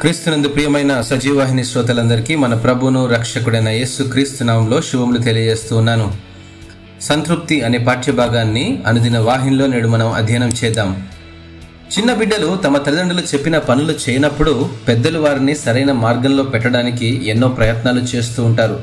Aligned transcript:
క్రీస్తునందు 0.00 0.48
ప్రియమైన 0.48 1.00
సజీవాహిని 1.00 1.64
శ్రోతలందరికీ 1.64 2.34
మన 2.34 2.54
ప్రభును 2.54 3.06
రక్షకుడైన 3.06 3.68
యేసు 3.68 4.02
క్రీస్తునామంలో 4.02 4.80
శుభములు 4.80 5.18
తెలియజేస్తూ 5.18 5.76
ఉన్నాను. 5.76 6.14
సంతృప్తి 7.00 7.60
అనే 7.60 7.78
పాఠ్యభాగాన్ని 7.78 8.82
అనుదిన 8.86 9.18
వాహినిలో 9.18 9.66
నేడు 9.66 9.88
మనం 9.88 10.12
అధ్యయనం 10.12 10.48
చేద్దాం. 10.64 11.08
చిన్న 11.98 12.14
బిడ్డలు 12.14 12.56
తమ 12.56 12.78
తల్లిదండ్రులు 12.78 13.22
చెప్పిన 13.22 13.58
పనులు 13.58 13.92
చేయనప్పుడు 13.92 14.70
పెద్దలు 14.88 15.18
వారిని 15.18 15.56
సరైన 15.56 15.92
మార్గంలో 15.92 16.42
పెట్టడానికి 16.42 17.28
ఎన్నో 17.28 17.48
ప్రయత్నాలు 17.48 18.00
చేస్తూ 18.00 18.44
ఉంటారు. 18.44 18.80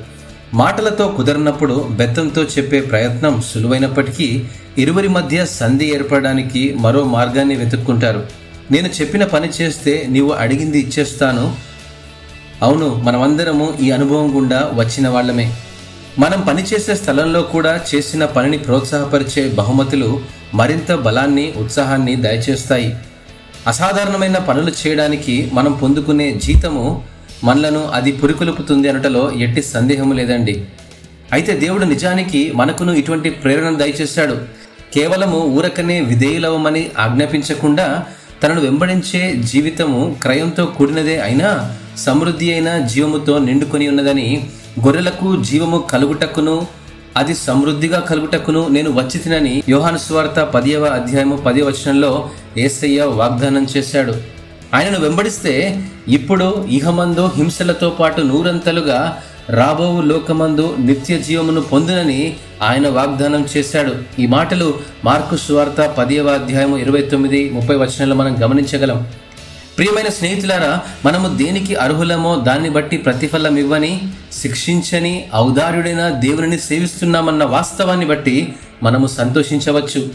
మాటలతో 0.54 1.08
కుదరనప్పుడు 1.08 1.88
బెత్తంతో 1.92 2.44
చెప్పే 2.44 2.82
ప్రయత్నం 2.82 3.42
సులువైనప్పటికీ 3.42 4.46
ఇరువురి 4.78 5.08
మధ్య 5.08 5.46
సంధి 5.46 5.86
ఏర్పడడానికి 5.86 6.76
మరో 6.80 7.04
మార్గాన్ని 7.04 7.56
వెతుక్కుంటారు. 7.56 8.47
నేను 8.72 8.88
చెప్పిన 8.88 9.26
పని 9.26 9.50
చేస్తే 9.62 10.06
నీవు 10.10 10.32
అడిగింది 10.32 10.80
ఇచ్చేస్తాను. 10.80 11.56
అవును 12.62 12.96
మనమందరము 12.96 13.74
ఈ 13.82 13.92
అనుభవం 13.92 14.38
గుండా 14.38 14.72
వచ్చిన 14.74 15.08
వాళ్ళమే. 15.08 15.54
మనం 16.20 16.42
పనిచేసే 16.42 16.96
స్థలంలో 16.96 17.42
కూడా 17.42 17.80
చేసిన 17.96 18.26
పనిని 18.26 18.58
ప్రోత్సాహపరిచే 18.58 19.50
బహుమతులు 19.50 20.22
మరింత 20.54 20.92
బలాన్ని 20.92 21.54
ఉత్సాహాన్ని 21.58 22.16
దయచేస్తాయి. 22.16 22.96
అసాధారణమైన 23.68 24.38
పనులు 24.38 24.72
చేయడానికి 24.72 25.50
మనం 25.54 25.74
పొందుకునే 25.74 26.32
జీతము 26.32 27.06
మనలను 27.44 27.88
అది 27.88 28.12
పురికొలుపుతుంది 28.12 28.90
అనటలో 28.90 29.32
ఎట్టి 29.32 29.62
సందేహము 29.62 30.14
లేదండి. 30.14 30.66
అయితే 31.32 31.54
దేవుడు 31.54 31.86
నిజానికి 31.86 32.52
మనకును 32.56 32.92
ఇటువంటి 32.92 33.30
ప్రేరణ 33.30 33.76
దయచేశాడు. 33.76 34.38
కేవలము 34.94 35.40
ఊరకనే 35.40 36.02
విధేయులవమని 36.02 36.90
ఆజ్ఞాపించకుండా 37.00 38.06
తనను 38.44 38.62
వెంబడించే 38.62 39.34
జీవితము 39.44 40.16
క్రయంతో 40.22 40.66
కూడినదే 40.78 41.20
అయినా 41.20 41.50
సమృద్ధి 41.98 42.52
అయిన 42.52 42.78
జీవముతో 42.88 43.40
నిండుకొని 43.40 43.88
ఉన్నదని 43.88 44.28
గొర్రెలకు 44.86 45.36
జీవము 45.44 45.80
కలుగుటకును 45.92 46.56
అది 47.18 47.36
సమృద్ధిగా 47.36 48.00
కలుగుటకును 48.00 48.68
నేను 48.68 48.90
వచ్చి 48.92 49.20
తినని 49.20 49.64
యోహాను 49.70 49.98
స్వార్త 49.98 50.40
పదియవ 50.54 50.86
అధ్యాయము 50.88 51.36
పది 51.38 51.62
వచనంలో 51.62 52.12
ఏసయ్య 52.58 53.02
వాగ్దానం 53.14 53.68
చేశాడు. 53.78 54.14
ఆయనను 54.74 55.00
వెంబడిస్తే 55.00 55.54
ఇప్పుడు 56.08 56.48
ఇహమందు 56.70 57.26
హింసలతో 57.36 57.90
పాటు 57.90 58.22
నూరంతలుగా 58.22 59.00
రాబోవు 59.50 60.02
లోకమందు 60.02 60.76
నిత్య 60.80 61.18
జీవమును 61.18 61.62
పొందునని 61.62 62.36
ఆయన 62.62 62.90
వాగ్దానం 62.90 63.48
చేశాడు. 63.58 64.22
ఈ 64.22 64.28
మాటలు 64.28 64.80
మార్కు 65.06 65.38
సువార్త 65.38 65.82
పదియవ 65.98 66.28
అధ్యాయం 66.28 66.78
ఇరవై 66.78 67.02
తొమ్మిది 67.02 67.50
ముప్పై 67.50 67.76
వచనంలో 67.76 68.16
మనం 68.16 68.36
గమనించగలం. 68.44 69.08
ప్రియమైన 69.78 70.08
స్నేహితులారా 70.08 70.80
మనము 71.06 71.38
దేనికి 71.38 71.76
అర్హులమో 71.76 72.36
దాన్ని 72.36 72.70
బట్టి 72.70 72.98
ప్రతిఫలం 72.98 73.58
ఇవ్వని 73.58 74.02
శిక్షించని 74.34 75.28
ఔదార్యుడైన 75.36 76.10
దేవుని 76.10 76.58
సేవిస్తున్నామన్న 76.58 77.44
వాస్తవాన్ని 77.44 78.06
బట్టి 78.06 78.54
మనము 78.84 79.08
సంతోషించవచ్చు. 79.08 80.10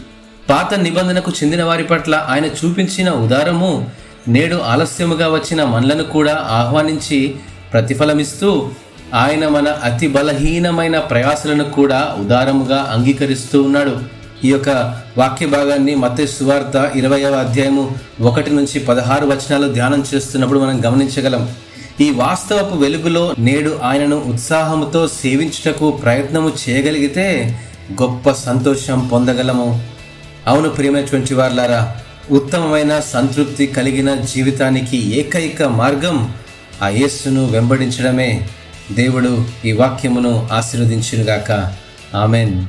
పాత 0.49 0.73
నిబంధనకు 0.73 1.31
చెందిన 1.43 1.63
వారి 1.63 1.83
పట్ల 1.83 2.25
ఆయన 2.29 2.45
చూపించిన 2.45 3.11
ఉదారము 3.11 3.87
నేడు 4.27 4.55
ఆలస్యముగా 4.55 5.29
వచ్చిన 5.29 5.63
మనలను 5.63 6.03
కూడా 6.03 6.47
ఆహ్వానించి 6.49 7.35
ప్రతిఫలమిస్తూ 7.73 8.71
ఆయన 9.13 9.47
మన 9.47 9.67
అతి 9.67 10.07
బలహీనమైన 10.07 10.99
ప్రయాసలను 10.99 11.63
కూడా 11.63 12.15
ఉదారముగా 12.19 12.77
అంగీకరిస్తూ 12.93 13.61
ఉన్నాడు. 13.63 13.97
ఈ 14.45 14.49
యొక్క 14.51 14.69
వాక్య 15.17 15.45
భాగాన్ని 15.45 15.95
మత 15.95 16.25
సువార్త 16.25 16.91
ఇరవయవ 16.95 17.35
అధ్యాయము 17.35 17.83
ఒకటి 18.21 18.51
నుంచి 18.51 18.79
పదహారు 18.79 19.25
వచనాలు 19.25 19.73
ధ్యానం 19.73 20.03
చేస్తున్నప్పుడు 20.13 20.59
మనం 20.59 20.85
గమనించగలం. 20.85 21.43
ఈ 22.01 22.11
వాస్తవపు 22.11 22.75
వెలుగులో 22.75 23.35
నేడు 23.39 23.79
ఆయనను 23.83 24.17
ఉత్సాహముతో 24.31 25.07
సేవించుటకు 25.07 25.91
ప్రయత్నము 25.91 26.53
చేయగలిగితే 26.63 27.57
గొప్ప 28.01 28.31
సంతోషం 28.31 29.07
పొందగలము. 29.07 29.83
అవును 30.47 30.69
ప్రియమైనటువంటి 30.69 31.33
వార్లారా 31.33 31.95
ఉత్తమమైన 32.31 32.99
సంతృప్తి 32.99 33.67
కలిగిన 33.67 34.15
జీవితానికి 34.15 34.97
ఏకైక 35.19 35.63
మార్గం 35.63 36.33
ఆ 36.81 36.87
యేస్సును 36.89 37.45
వెంబడించడమే. 37.51 38.47
దేవుడు 38.91 39.45
ఈ 39.65 39.71
వాక్యమును 39.71 40.49
ఆశీర్వదించునుగాక. 40.51 41.75
ఆమెన్. 42.15 42.65